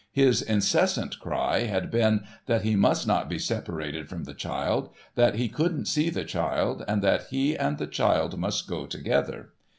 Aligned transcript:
His 0.11 0.41
incessant 0.41 1.19
cry 1.19 1.65
had 1.67 1.91
been 1.91 2.23
that 2.47 2.63
he 2.63 2.75
must 2.75 3.05
not 3.05 3.29
be 3.29 3.37
separated 3.37 4.09
from 4.09 4.23
the 4.23 4.33
child, 4.33 4.89
that 5.13 5.35
he 5.35 5.47
couldn't 5.47 5.85
see 5.85 6.09
the 6.09 6.25
child, 6.25 6.83
and 6.87 7.03
that 7.03 7.27
he 7.27 7.55
and 7.55 7.77
the 7.77 7.85
child 7.85 8.39
must 8.39 8.65
go 8.67 8.87
together. 8.87 9.49